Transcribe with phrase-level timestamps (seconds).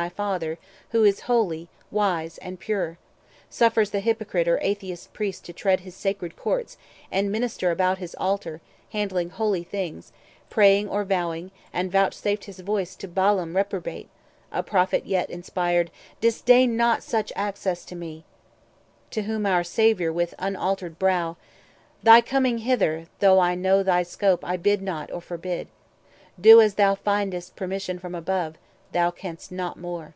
[0.00, 0.56] Thy Father,
[0.92, 2.96] who is holy, wise, and pure,
[3.50, 6.78] Suffers the hypocrite or atheous priest To tread his sacred courts,
[7.12, 8.62] and minister About his altar,
[8.94, 10.10] handling holy things,
[10.48, 14.08] Praying or vowing, and voutsafed his voice 490 To Balaam reprobate,
[14.50, 18.24] a prophet yet Inspired: disdain not such access to me."
[19.10, 21.36] To whom our Saviour, with unaltered brow:—
[22.02, 25.68] "Thy coming hither, though I know thy scope, I bid not, or forbid.
[26.40, 28.56] Do as thou find'st Permission from above;
[28.92, 30.14] thou canst not more."